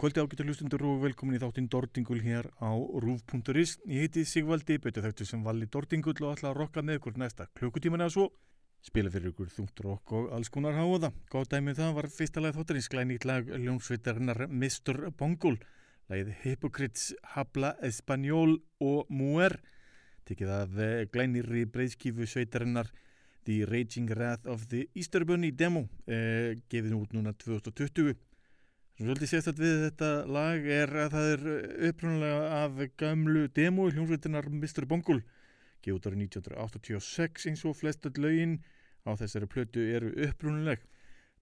kvöldi 0.00 0.22
ágættu 0.22 0.44
hlustundur 0.46 0.80
og 0.88 1.02
velkomin 1.02 1.36
í 1.36 1.38
þáttinn 1.42 1.66
Dordingul 1.68 2.22
hér 2.24 2.46
á 2.56 2.72
rúf.is. 2.72 3.74
Ég 3.84 4.06
heiti 4.06 4.22
Sigvaldi, 4.24 4.78
betur 4.80 5.04
þættu 5.04 5.26
sem 5.28 5.42
Valli 5.44 5.66
Dordingul 5.68 6.14
og 6.24 6.38
ætla 6.38 6.54
að 6.54 6.56
rokka 6.56 6.80
með 6.80 6.96
ykkur 6.96 7.18
næsta 7.20 7.44
klukkutíman 7.58 8.00
eða 8.00 8.14
svo. 8.14 8.24
Spila 8.80 9.12
fyrir 9.12 9.34
ykkur 9.34 9.50
þungt 9.52 9.82
rokk 9.84 10.14
og 10.16 10.30
alls 10.32 10.48
konar 10.48 10.78
háða. 10.78 11.10
Góð 11.28 11.50
dæmið 11.52 11.74
um 11.74 11.78
það 11.82 11.92
var 11.98 12.08
fyrsta 12.14 12.40
lag 12.40 12.56
þáttarins 12.56 12.88
glænýtt 12.94 13.26
lag 13.28 13.52
ljónsveitarinnar 13.52 14.46
Mr. 14.48 15.02
Bongul. 15.20 15.60
Lagið 16.08 16.32
Hypocrites, 16.46 17.10
Habla, 17.34 17.74
Espanjól 17.84 18.56
og 18.80 19.12
Muer. 19.12 19.58
Tekið 20.24 20.54
af 20.62 20.80
eh, 20.80 21.04
glænýri 21.12 21.66
breyðskifu 21.68 22.24
sveitarinnar 22.24 22.88
The 23.44 23.68
Raging 23.68 24.08
Wrath 24.16 24.48
of 24.48 24.64
the 24.72 24.86
Easter 24.94 25.28
Bunny 25.28 25.52
demo. 25.52 25.90
Eh, 26.08 26.56
gefið 26.72 26.96
út 27.02 27.12
núna 27.12 27.36
2020. 27.36 28.16
Svolítið 29.00 29.30
sérstætt 29.30 29.60
við 29.62 29.78
þetta 29.86 30.08
lag 30.28 30.66
er 30.68 30.90
að 31.06 31.14
það 31.14 31.26
er 31.32 31.44
upprunalega 31.88 32.48
af 32.52 32.80
gamlu 33.00 33.44
demo 33.56 33.86
í 33.88 33.94
hljómsveitinar 33.94 34.48
Mr. 34.52 34.84
Bongul 34.90 35.22
gefið 35.80 36.08
árið 36.10 36.24
1986 36.26 37.46
eins 37.48 37.62
og 37.64 37.78
flestat 37.78 38.20
lögin 38.20 38.58
á 39.08 39.16
þessari 39.16 39.48
plötu 39.48 39.86
eru 39.88 40.10
upprunaleg 40.26 40.84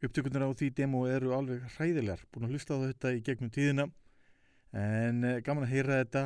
upptökunar 0.07 0.45
á 0.47 0.55
því 0.55 0.69
demo 0.79 1.01
eru 1.11 1.33
alveg 1.35 1.65
hræðilegar 1.75 2.23
búin 2.31 2.47
að 2.47 2.55
hlusta 2.55 2.79
á 2.79 2.85
þetta 2.85 3.13
í 3.17 3.25
gegnum 3.27 3.51
tíðina 3.51 3.89
en 4.79 5.27
eh, 5.27 5.41
gaman 5.43 5.67
að 5.67 5.75
heyra 5.75 5.99
þetta 6.05 6.25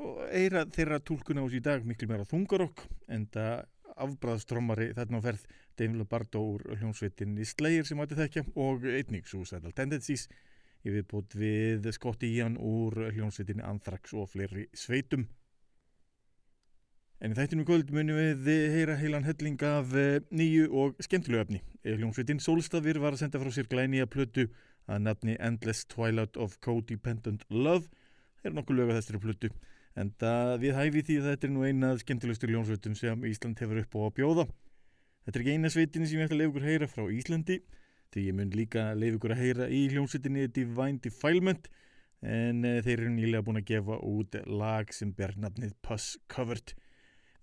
og 0.00 0.24
heyra 0.30 0.64
þeirra 0.72 1.02
tólkuna 1.04 1.44
ás 1.44 1.58
í 1.60 1.60
dag 1.68 1.84
miklu 1.84 2.08
meira 2.08 2.24
þungarokk 2.32 2.86
en 3.12 3.28
það 3.36 3.68
afbræðstrommari 4.08 4.88
þarna 4.96 5.20
á 5.20 5.26
ferð 5.28 5.44
Dave 5.76 6.00
Lombardo 6.00 6.40
úr 6.54 6.66
hljómsveitinni 6.72 7.44
Slayer 7.52 7.84
sem 7.84 8.00
ætti 8.00 8.16
þekkja 8.18 8.48
og 8.56 8.88
einnig 8.88 9.28
Suicidal 9.28 9.76
Tendencies 9.76 10.24
í 10.84 10.92
viðbútt 10.92 11.34
við 11.40 11.88
Scotti 11.96 12.28
Ian 12.36 12.58
úr 12.60 13.08
hljónsveitinni 13.14 13.64
Anthrax 13.64 14.12
og 14.16 14.28
fleiri 14.32 14.68
sveitum. 14.76 15.26
En 17.24 17.32
í 17.32 17.36
þættinu 17.38 17.64
kvöld 17.64 17.92
munum 17.94 18.18
við 18.44 18.66
heyra 18.74 18.98
heilan 19.00 19.24
helling 19.24 19.62
af 19.64 19.94
eh, 19.96 20.18
nýju 20.28 20.66
og 20.76 20.98
skemmtilegu 21.04 21.40
efni. 21.40 21.60
Hljónsveitin 21.86 22.42
Solstafir 22.42 22.98
var 23.00 23.14
að 23.14 23.22
senda 23.22 23.40
frá 23.40 23.48
sér 23.54 23.68
glæni 23.70 24.02
að 24.04 24.10
plötu 24.12 24.44
að 24.84 25.06
nafni 25.06 25.36
Endless 25.40 25.86
Twilight 25.88 26.36
of 26.36 26.58
Codependent 26.60 27.46
Love. 27.48 27.88
Það 28.42 28.50
er 28.50 28.56
nokkuð 28.58 28.80
lög 28.80 28.92
að 28.92 29.00
þessari 29.00 29.22
plötu. 29.22 29.50
En 29.96 30.10
það 30.20 30.52
við 30.66 30.76
hæfi 30.76 31.04
því 31.06 31.16
að 31.20 31.30
þetta 31.30 31.48
er 31.48 31.54
nú 31.54 31.64
einað 31.64 32.02
skemmtilegstur 32.02 32.52
hljónsveitum 32.52 32.98
sem 32.98 33.24
Ísland 33.30 33.62
hefur 33.62 33.80
upp 33.80 33.96
á 33.96 34.00
að 34.04 34.14
bjóða. 34.18 34.46
Þetta 35.24 35.38
er 35.38 35.44
ekki 35.44 35.56
eina 35.56 35.72
sveitin 35.72 36.04
sem 36.04 36.20
ég 36.20 36.26
ætla 36.26 36.36
að 36.36 36.42
lefa 36.42 36.52
ykkur 36.52 36.68
heyra 36.68 36.90
frá 36.90 37.04
Íslandi 37.14 37.60
því 38.14 38.22
ég 38.28 38.36
mun 38.38 38.52
líka 38.54 38.84
leif 38.96 39.16
ykkur 39.18 39.34
að 39.34 39.42
heyra 39.42 39.66
í 39.72 39.80
hljómsveitinni 39.92 40.46
Divine 40.54 41.02
Defilement 41.02 41.68
en 42.24 42.64
uh, 42.64 42.78
þeir 42.84 43.02
eru 43.02 43.12
nýlega 43.12 43.44
búin 43.44 43.60
að 43.60 43.68
gefa 43.72 43.98
út 44.06 44.38
lag 44.48 44.92
sem 44.94 45.12
ber 45.16 45.34
nafnið 45.40 45.74
Puss 45.84 46.14
Covered. 46.32 46.74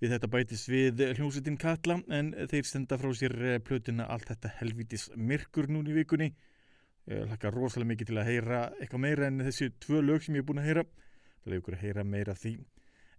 Við 0.01 0.15
þetta 0.15 0.31
bætis 0.33 0.63
við 0.71 1.03
hljómsveitin 1.11 1.59
Katla 1.61 1.99
en 2.09 2.33
þeir 2.49 2.65
stenda 2.69 2.97
frá 3.01 3.11
sér 3.17 3.37
uh, 3.37 3.59
plötuna 3.61 4.07
allt 4.09 4.31
þetta 4.31 4.55
helvitis 4.61 5.09
myrkur 5.15 5.69
núni 5.69 5.93
í 5.93 5.99
vikunni. 6.01 6.31
Ég 7.11 7.29
hlakka 7.29 7.51
rosalega 7.53 7.91
mikið 7.93 8.11
til 8.11 8.19
að 8.21 8.29
heyra 8.29 8.65
eitthvað 8.79 9.05
meira 9.05 9.29
en 9.29 9.41
þessi 9.45 9.71
tvö 9.81 10.03
lög 10.05 10.25
sem 10.25 10.37
ég 10.37 10.45
er 10.45 10.49
búin 10.49 10.61
að 10.61 10.69
heyra. 10.69 10.87
Leif 11.45 11.63
ykkur 11.63 11.77
að 11.77 11.85
heyra 11.85 12.05
meira 12.05 12.37
því. 12.37 12.57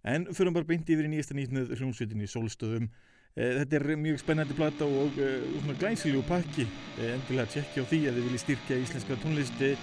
En 0.03 0.27
fyrir 0.35 0.55
bara 0.55 0.67
beinti 0.67 0.95
yfir 0.95 1.07
í 1.07 1.11
nýjasta 1.13 1.35
nýtnuð 1.37 1.75
hljómsveitinni 1.77 2.27
Eh, 2.27 3.12
þetta 3.33 3.79
er 3.79 3.87
mjög 4.03 4.21
spennandi 4.21 4.57
plata 4.57 4.85
og 4.85 5.17
uh, 5.17 5.35
svona 5.63 5.77
glæsiljú 5.81 6.23
pakki. 6.29 6.67
Uh, 6.97 7.09
endilega 7.15 7.49
tjekkja 7.55 7.85
á 7.85 7.89
því 7.91 8.01
að 8.09 8.17
þið 8.17 8.27
viljið 8.29 8.43
styrkja 8.45 8.79
íslenska 8.83 9.19
tónlisti 9.23 9.73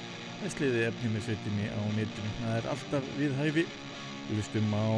með 0.40 0.54
sliði 0.56 0.84
efni 0.88 1.12
með 1.14 1.26
sveitinni 1.28 1.70
á 1.70 1.80
netinu. 1.96 2.34
Það 2.40 2.58
er 2.60 2.70
alltaf 2.74 3.12
við 3.18 3.36
hæfi. 3.40 3.66
Við 4.30 4.38
lustum 4.38 4.74
á 4.78 4.88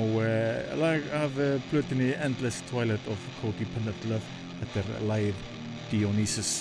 lag 0.77 1.07
af 1.17 1.39
plötinni 1.71 2.11
Endless 2.21 2.61
Twilight 2.69 3.07
of 3.09 3.31
Codependent 3.41 4.05
Love 4.11 4.43
þetta 4.61 4.83
er 4.83 5.07
live 5.09 5.35
Dionysus 5.91 6.53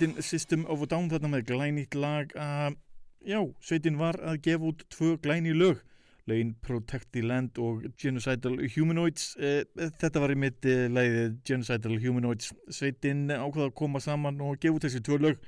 Hljómsveitin 0.00 0.22
System 0.22 0.64
of 0.64 0.80
a 0.80 0.86
Down 0.88 1.10
þarna 1.10 1.28
með 1.28 1.42
glænýtt 1.50 1.94
lag 1.94 2.30
að, 2.40 2.76
já, 3.20 3.40
sveitin 3.60 3.98
var 4.00 4.16
að 4.24 4.38
gefa 4.46 4.70
út 4.70 4.84
tvö 4.88 5.18
glæni 5.20 5.52
lög, 5.52 5.82
lögin 6.24 6.54
Protect 6.64 7.10
the 7.12 7.20
Land 7.20 7.58
og 7.60 7.84
Genocidal 8.00 8.56
Humanoids. 8.72 9.34
Eh, 9.36 9.66
þetta 10.00 10.22
var 10.24 10.32
í 10.32 10.38
mitt 10.40 10.64
eh, 10.64 10.86
lagið 10.88 11.36
Genocidal 11.44 12.00
Humanoids. 12.00 12.48
Sveitin 12.72 13.28
ákvaða 13.28 13.68
að 13.68 13.76
koma 13.76 14.00
saman 14.00 14.40
og 14.40 14.56
gefa 14.62 14.78
út 14.78 14.88
þessi 14.88 15.04
tvö 15.04 15.20
lög 15.20 15.46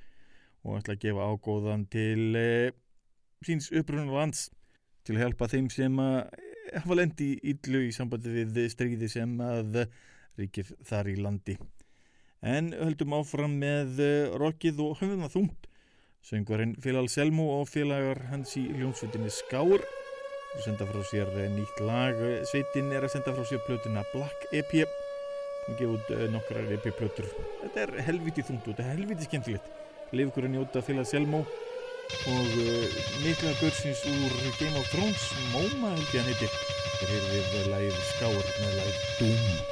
og 0.67 0.83
ætla 0.83 0.99
að 0.99 1.05
gefa 1.07 1.33
ágóðan 1.33 1.89
til 1.89 2.37
eh, 2.37 2.77
síns 3.41 3.73
upprunnar 3.73 4.13
lands 4.13 4.51
til 5.07 5.17
að 5.17 5.25
hjálpa 5.25 5.49
þeim 5.49 5.73
sem 5.73 5.97
að 5.97 6.19
hafa 6.75 7.01
lendi 7.01 7.39
íllu 7.41 7.87
í 7.89 7.95
sambandi 7.97 8.37
við 8.43 8.67
stríði 8.75 9.09
sem 9.17 9.33
að 9.41 9.87
ríkir 10.37 10.77
þar 10.85 11.09
í 11.09 11.23
landi 11.25 11.57
en 12.43 12.73
höldum 12.75 13.15
áfram 13.15 13.55
með 13.61 14.01
eh, 14.03 14.33
rockið 14.39 14.81
og 14.83 14.99
höfum 15.01 15.23
það 15.25 15.35
þungt. 15.37 15.69
Söngvarinn 16.23 16.77
Félal 16.83 17.09
Selmo 17.11 17.49
og 17.57 17.69
félagar 17.71 18.21
hans 18.31 18.55
í 18.59 18.65
ljónsveitinni 18.79 19.31
Skár 19.33 19.83
og 19.83 20.61
senda 20.65 20.87
frá 20.87 21.03
sér 21.07 21.31
eh, 21.39 21.51
nýtt 21.55 21.83
lag. 21.87 22.19
Sveitin 22.51 22.91
er 22.95 23.07
að 23.07 23.15
senda 23.17 23.35
frá 23.37 23.47
sér 23.47 23.63
plötuna 23.67 24.05
Black 24.13 24.49
EP 24.53 24.75
og 24.83 25.77
gefa 25.79 25.93
út 25.95 26.15
eh, 26.17 26.27
nokkrar 26.35 26.71
EP-plötur. 26.79 27.31
Þetta 27.63 27.87
er 27.87 27.95
helviti 28.09 28.47
þungt 28.47 28.67
og 28.67 28.75
þetta 28.75 28.89
er 28.89 28.97
helviti 28.97 29.29
skemmtilegt. 29.31 29.71
Leifkur 30.13 30.49
að 30.49 30.57
njóta 30.57 30.83
Félal 30.85 31.07
Selmo 31.09 31.45
og 32.29 32.57
mikla 33.23 33.55
börsins 33.63 34.03
úr 34.11 34.35
Game 34.59 34.77
of 34.77 34.91
Thrones, 34.93 35.31
Móma 35.55 35.95
held 35.95 36.11
ég 36.11 36.19
hann 36.19 36.33
heitir. 36.35 36.59
Þeir 36.99 37.15
hefur 37.15 37.55
við 37.55 37.71
lagið 37.73 38.03
Skár 38.11 38.51
með 38.59 38.83
lagið 38.83 39.07
Doom. 39.23 39.72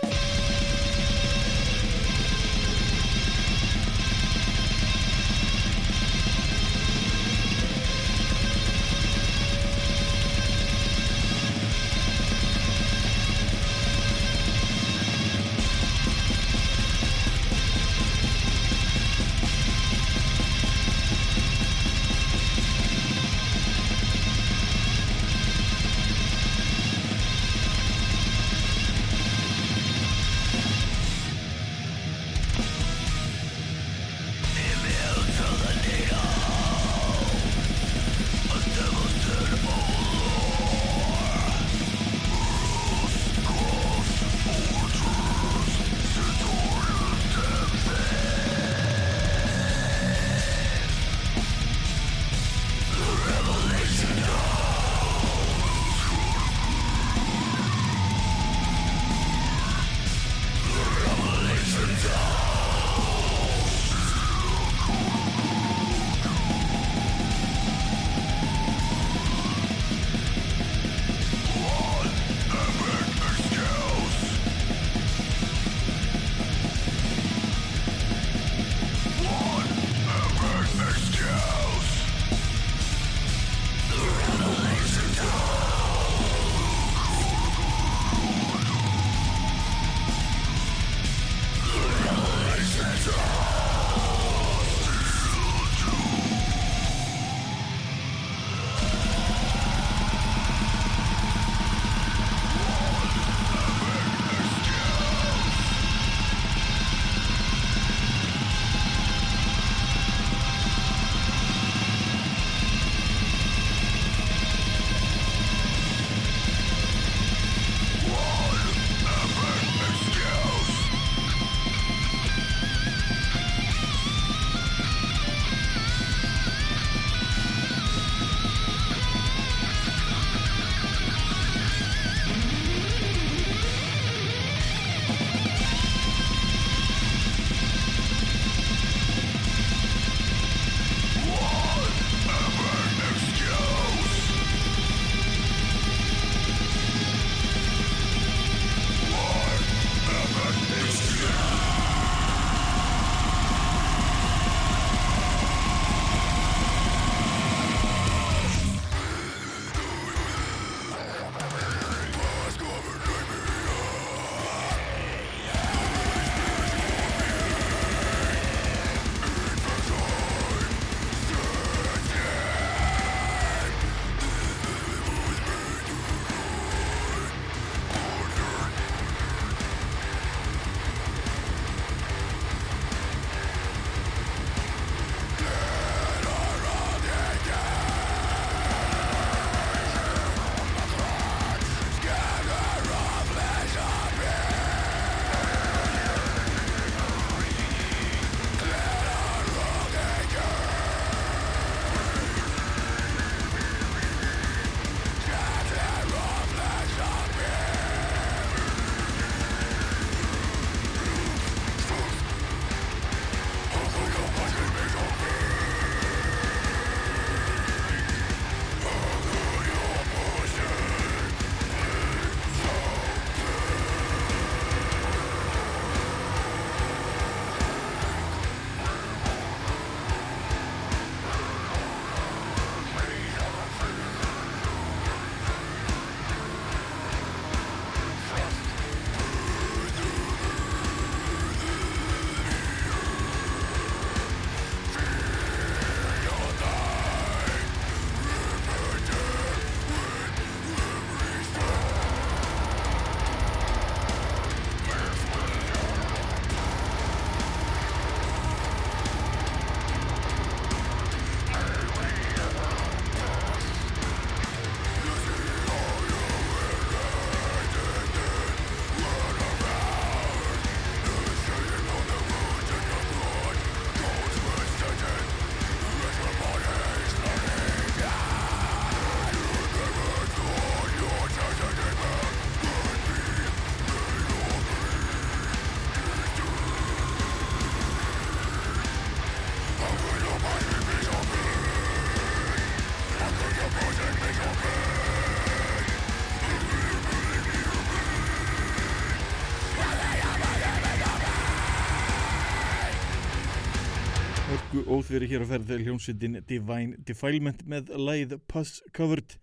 Óþveri 304.91 305.29
hér 305.31 305.45
á 305.45 305.47
ferð 305.47 305.69
hljómsveitin 305.85 306.41
Divine 306.49 306.99
Defilement 307.07 307.61
með 307.69 307.93
læð 307.95 308.33
Puss 308.50 308.81
Covered. 308.97 309.37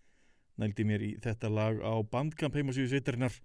Nældi 0.59 0.83
mér 0.83 1.03
í 1.05 1.11
þetta 1.23 1.47
lag 1.47 1.77
á 1.79 1.93
bandkamp 2.03 2.57
heimasíðu 2.57 2.89
sveitarinnar. 2.91 3.35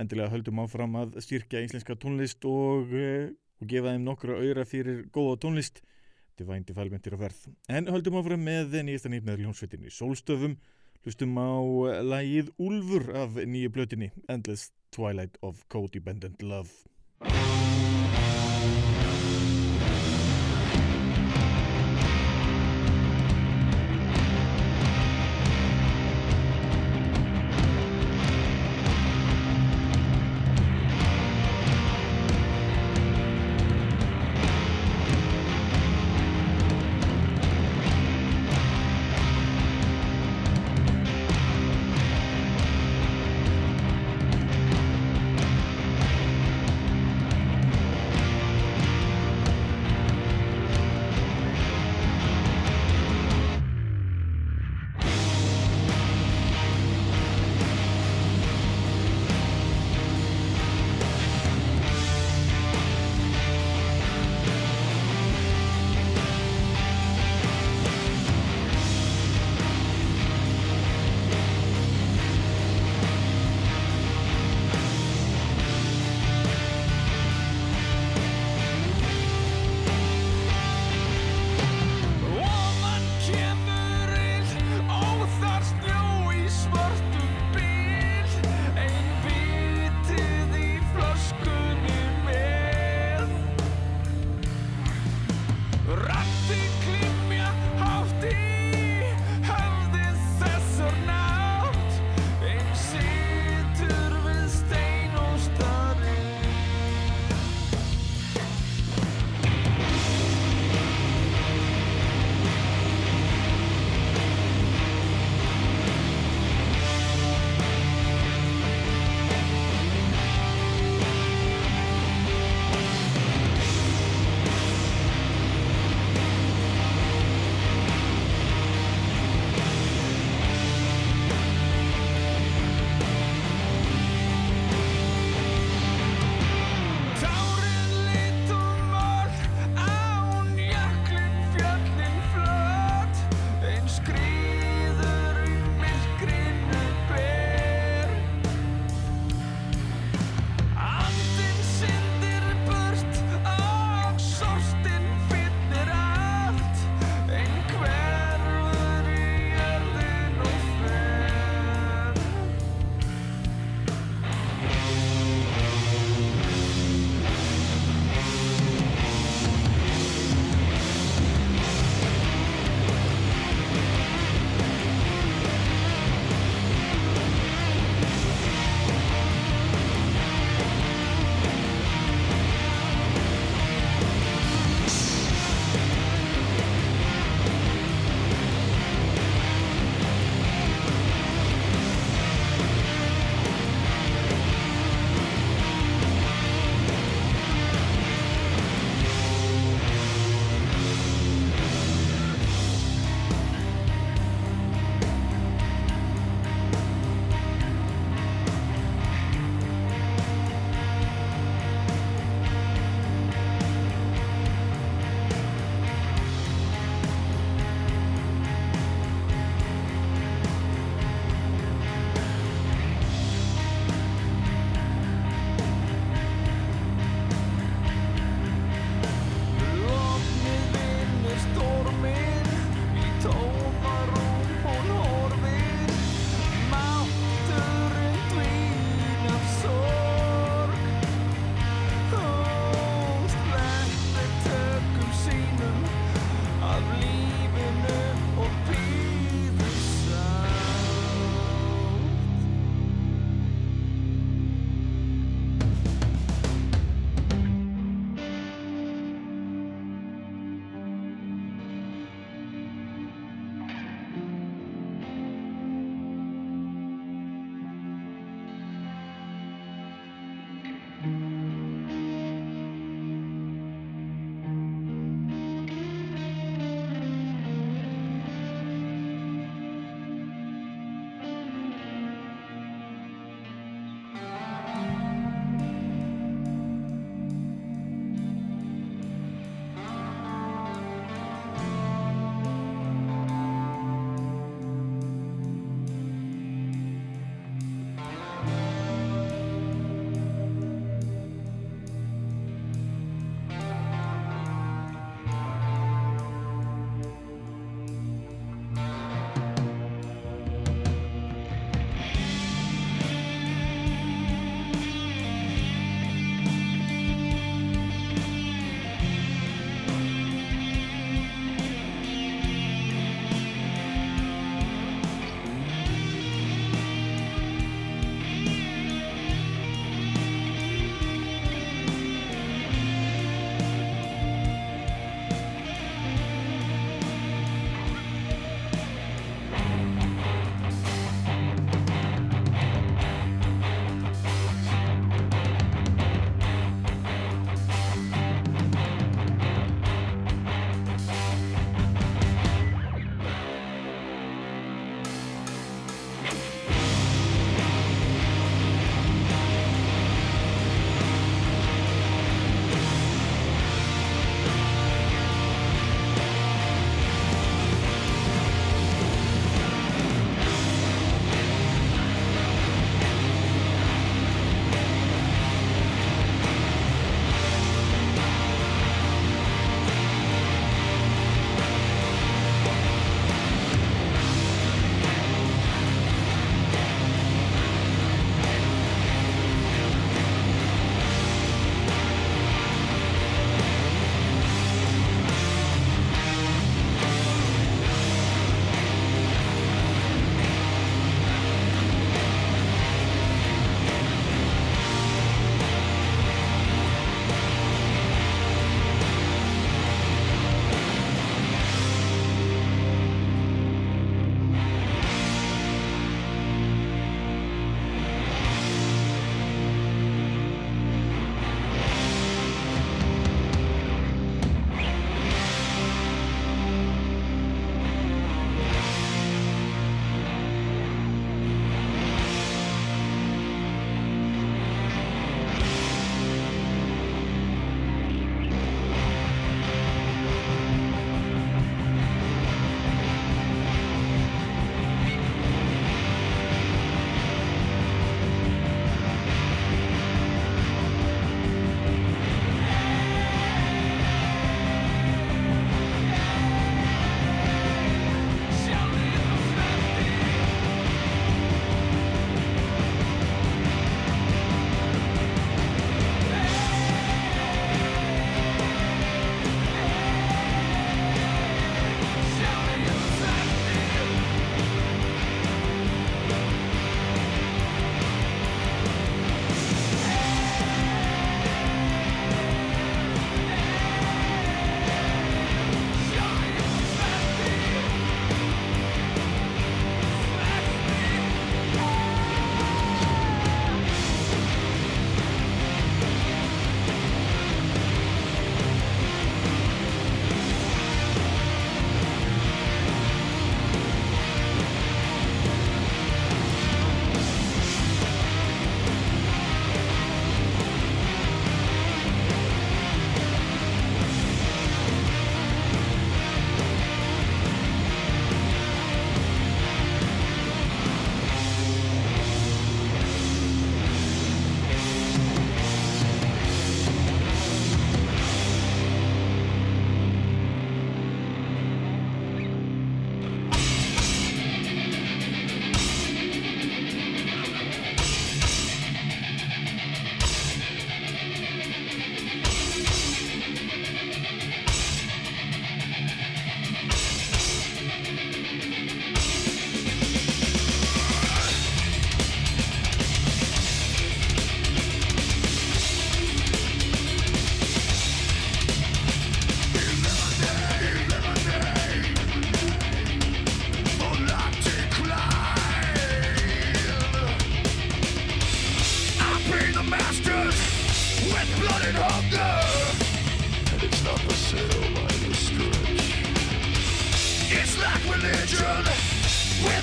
Endilega 0.00 0.32
höldum 0.32 0.62
áfram 0.62 0.96
að 0.96 1.18
styrkja 1.20 1.60
íslenska 1.66 1.98
tónlist 2.00 2.46
og, 2.48 2.94
eh, 2.96 3.34
og 3.60 3.68
gefa 3.68 3.92
þeim 3.92 4.06
nokkru 4.06 4.38
auðra 4.38 4.64
fyrir 4.64 5.02
góða 5.12 5.36
tónlist. 5.44 5.82
Divine 6.38 6.64
Defilement 6.64 7.06
er 7.06 7.16
á 7.16 7.18
ferð. 7.20 7.42
En 7.68 7.86
höldum 7.86 8.16
áfram 8.16 8.40
með 8.40 8.78
nýjasta 8.88 9.12
nýtt 9.12 9.28
með 9.28 9.44
hljómsveitinni 9.44 9.92
Solstöfum 9.92 10.56
hlustum 11.04 11.36
á 11.36 11.52
lagið 12.00 12.48
Úlfur 12.56 13.12
af 13.12 13.36
nýju 13.36 13.68
blötinni 13.68 14.10
Endless 14.26 14.72
Twilight 14.90 15.36
of 15.42 15.66
Codependent 15.68 16.40
Love 16.40 16.91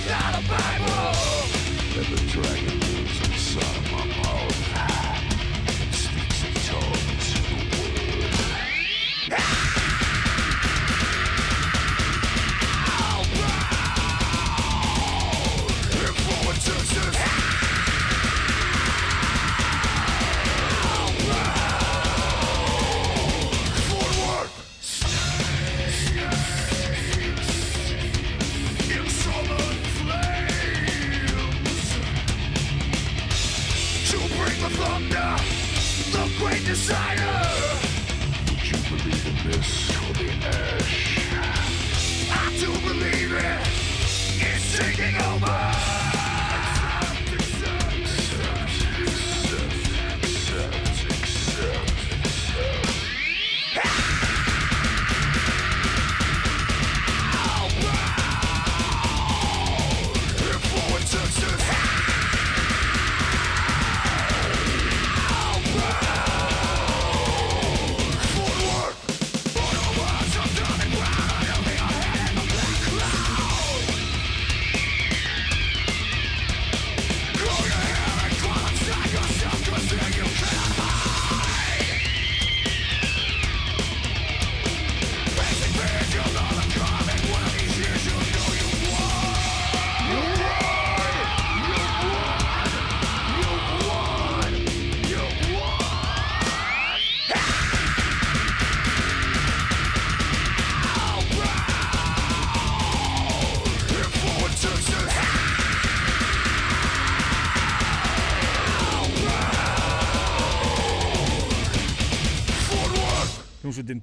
without 0.10 0.34
a 0.34 0.48
Bible. 0.48 1.14
And 1.96 2.06
the 2.06 2.32
dragon 2.32 2.79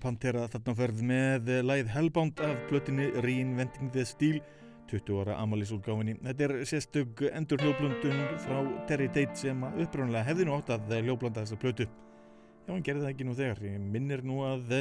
Pantera 0.07 0.45
þarna 0.53 0.75
ferð 0.79 1.01
með 1.03 1.49
læð 1.67 1.89
Hellbound 1.91 2.43
af 2.47 2.61
plötinni 2.71 3.09
Reinventing 3.25 3.91
the 3.91 4.05
Steel 4.07 4.39
20 4.87 5.19
ára 5.25 5.41
amalisúlgáfinni. 5.43 6.15
Þetta 6.23 6.47
er 6.47 6.55
sérstök 6.71 7.25
endur 7.33 7.65
hljóblundun 7.65 8.23
frá 8.45 8.61
Terry 8.87 9.09
Tate 9.11 9.35
sem 9.41 9.67
upprjónulega 9.67 10.23
hefði 10.29 10.47
nú 10.47 10.55
átt 10.61 10.71
að 10.77 10.95
hljóblanda 11.01 11.43
þessa 11.43 11.59
plötu. 11.59 11.89
Já, 11.91 12.71
hann 12.71 12.87
gerði 12.87 13.03
það 13.03 13.13
ekki 13.17 13.27
nú 13.27 13.37
þegar. 13.39 13.63
Ég 13.67 13.85
minnir 13.97 14.25
nú 14.27 14.41
að 14.47 14.75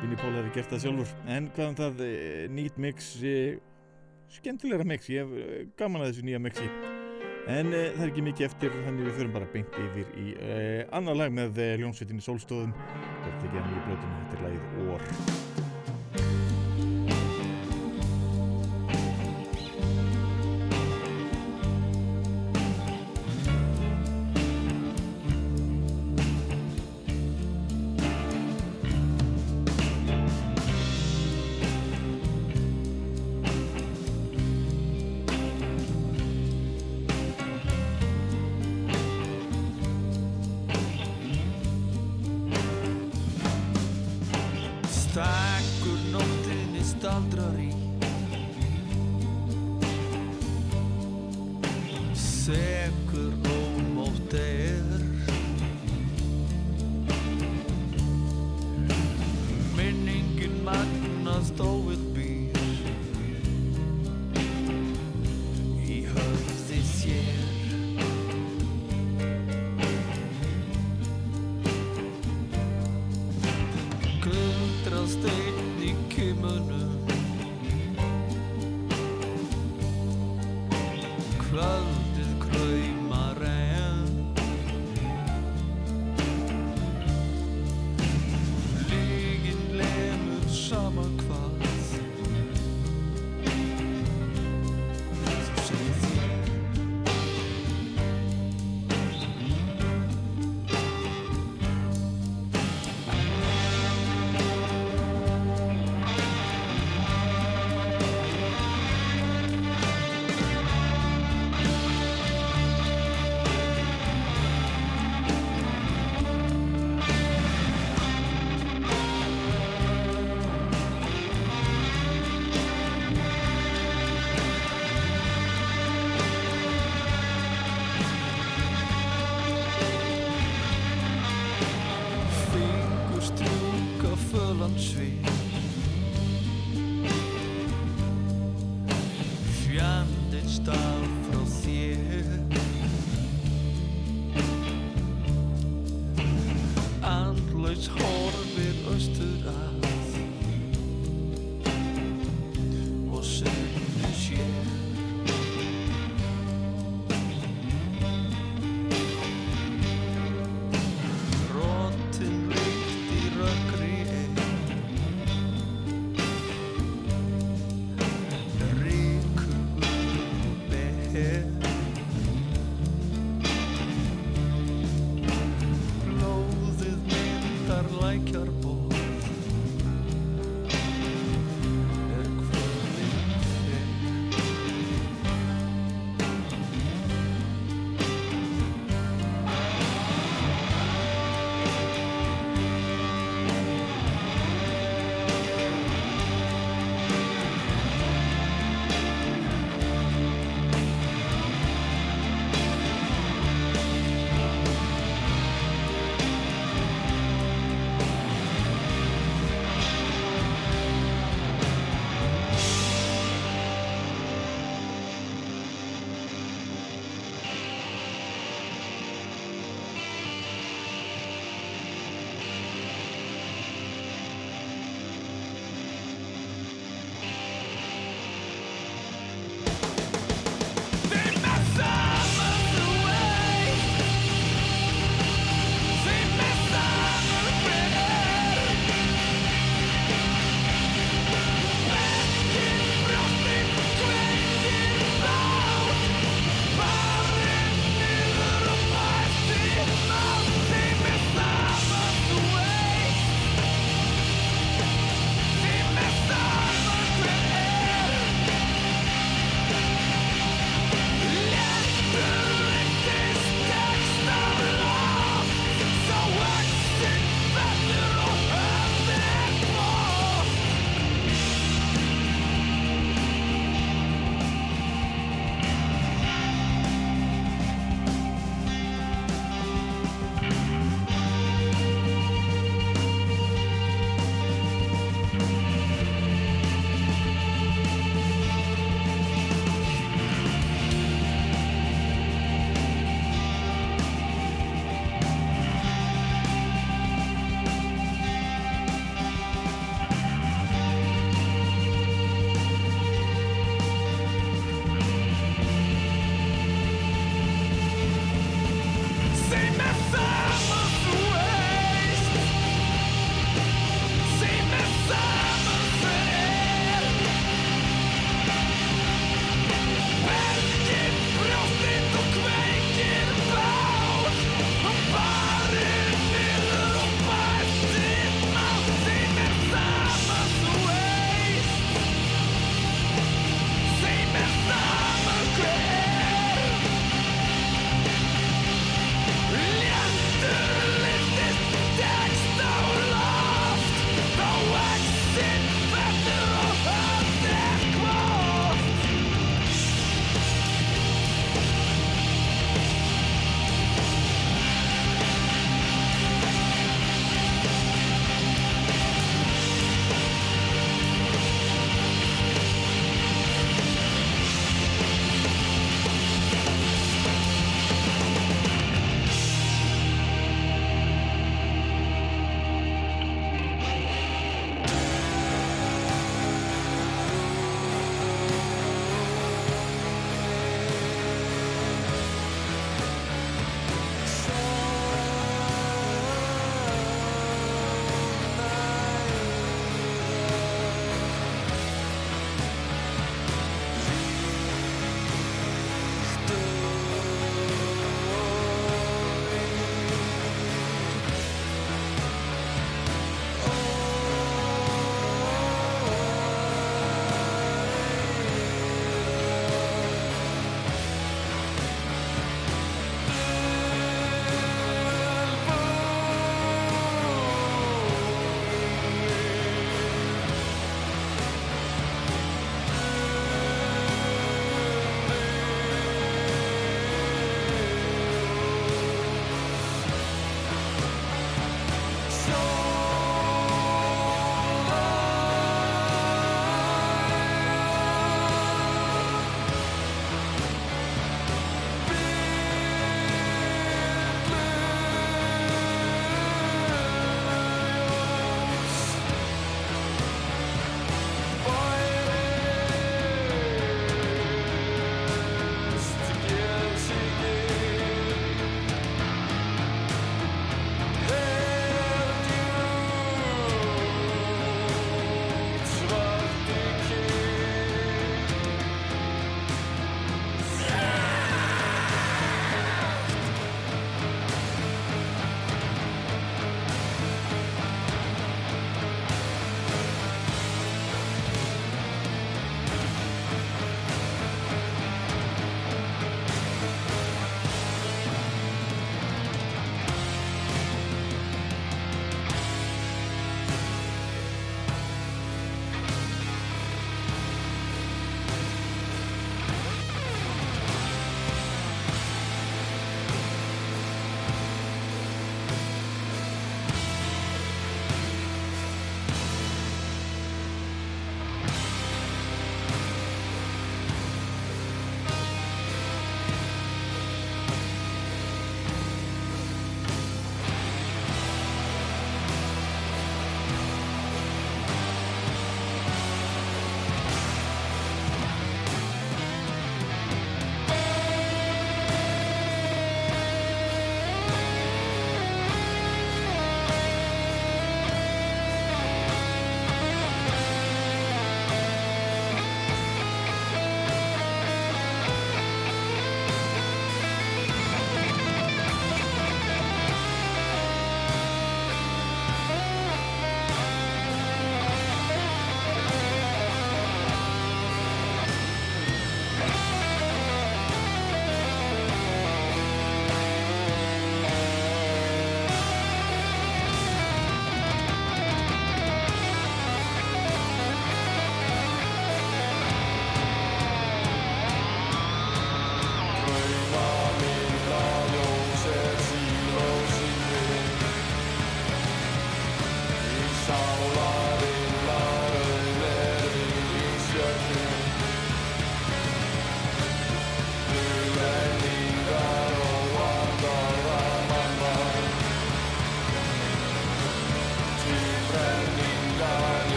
Vinnie 0.00 0.20
Paul 0.20 0.36
hefði 0.36 0.54
gert 0.58 0.72
það 0.74 0.84
sjálfur. 0.84 1.18
En 1.38 1.50
hvaðan 1.56 1.80
það 1.80 2.06
eh, 2.06 2.46
nýtt 2.52 2.80
mix, 2.80 3.12
eh, 3.24 3.60
skemmtilegra 4.36 4.88
mix, 4.88 5.12
ég 5.12 5.24
hef 5.24 5.36
eh, 5.44 5.68
gaman 5.80 6.04
að 6.04 6.12
þessu 6.12 6.28
nýja 6.28 6.48
mixi. 6.50 6.72
En 7.48 7.72
uh, 7.72 7.86
það 7.96 8.02
er 8.04 8.10
ekki 8.10 8.24
mikið 8.26 8.48
eftir, 8.50 8.74
þannig 8.86 9.08
við 9.08 9.20
förum 9.20 9.36
bara 9.36 9.48
beint 9.54 9.78
yfir 9.84 10.10
í 10.20 10.26
uh, 10.36 10.82
annar 10.98 11.22
lag 11.22 11.32
með 11.34 11.62
uh, 11.62 11.70
hljómsveitinni 11.80 12.24
Sólstóðum. 12.24 12.74
Þetta 13.24 13.30
er 13.30 13.62
ekki 13.62 13.78
í 13.80 13.86
blötunni, 13.86 14.18
þetta 14.18 14.36
er 14.36 14.44
lagið 14.48 14.90
Or. 14.90 15.49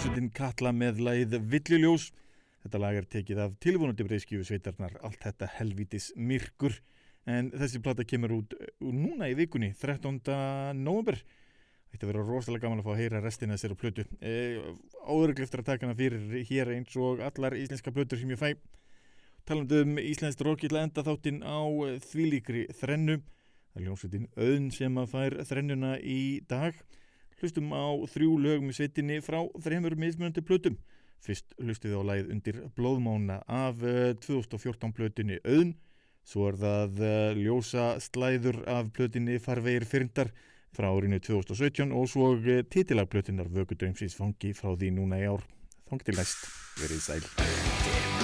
Hljómsveitin 0.00 0.30
Katla 0.32 0.70
með 0.72 1.00
lagið 1.04 1.34
Villiljós. 1.52 2.06
Þetta 2.62 2.78
lag 2.80 2.96
er 2.96 3.06
tekið 3.12 3.40
af 3.42 3.56
tilvonandi 3.60 4.04
breyskjöfu 4.06 4.46
sveitarnar 4.48 4.94
allt 5.04 5.18
þetta 5.20 5.48
helvítis 5.58 6.06
myrkur 6.16 6.72
en 7.28 7.50
þessi 7.52 7.82
plata 7.84 8.06
kemur 8.08 8.32
út 8.38 8.54
uh, 8.56 8.70
núna 8.80 9.28
í 9.28 9.34
vikunni 9.36 9.74
13. 9.76 10.22
november. 10.78 11.20
Þetta 11.92 12.08
verður 12.08 12.32
rosalega 12.32 12.64
gaman 12.64 12.80
að 12.80 12.88
fá 12.88 12.94
að 12.94 13.02
heyra 13.02 13.20
restina 13.20 13.58
þessari 13.58 13.76
plötu. 13.82 14.06
E, 14.24 14.32
Áðurlega 15.04 15.44
eftir 15.44 15.60
að 15.60 15.68
taka 15.68 15.84
hana 15.84 15.98
fyrir 15.98 16.48
hér 16.48 16.72
eins 16.78 16.96
og 16.96 17.20
allar 17.26 17.58
íslenska 17.60 17.92
plötur 17.92 18.22
sem 18.22 18.32
ég 18.32 18.40
fæ. 18.40 18.54
Talandum 19.44 19.98
um 19.98 20.00
íslenskt 20.00 20.40
að 20.40 20.80
enda 20.80 21.04
þáttinn 21.04 21.44
á 21.44 21.60
eh, 21.90 22.00
þvílíkri 22.08 22.64
þrennu. 22.80 23.18
Það 23.74 23.82
er 23.82 23.84
hljómsveitin 23.84 24.30
Öðn 24.48 24.72
sem 24.72 24.96
að 24.96 25.12
fær 25.12 25.38
þrennuna 25.52 25.98
í 26.00 26.40
dag. 26.48 26.80
Hlustum 27.40 27.70
á 27.72 27.88
þrjú 28.12 28.34
lög 28.44 28.64
með 28.64 28.76
sveitinni 28.76 29.20
frá 29.24 29.40
þreymur 29.64 29.96
mismunandi 29.96 30.42
plötum. 30.44 30.76
Fyrst 31.24 31.54
hlustuð 31.60 31.96
á 31.96 32.02
lagið 32.04 32.32
undir 32.34 32.58
Blóðmána 32.76 33.40
af 33.48 33.80
eh, 33.84 34.12
2014 34.20 34.92
plötinni 34.96 35.40
Öðn. 35.40 35.74
Svo 36.24 36.50
er 36.50 36.60
það 36.60 37.02
eh, 37.08 37.40
ljósa 37.40 37.90
slæður 38.00 38.60
af 38.68 38.92
plötinni 38.96 39.40
Farvegir 39.40 39.88
fyrndar 39.88 40.32
frá 40.76 40.90
árinu 40.92 41.20
2017 41.20 41.96
og 41.96 42.08
svo 42.12 42.32
eh, 42.44 42.64
titilagplötinnar 42.68 43.48
Vökudrömsins 43.52 44.16
fangi 44.20 44.52
frá 44.56 44.74
því 44.74 44.94
núna 45.00 45.20
í 45.20 45.28
ár. 45.32 45.44
Þang 45.90 46.04
til 46.06 46.20
næst, 46.20 46.44
verið 46.84 47.06
sæl. 47.08 48.19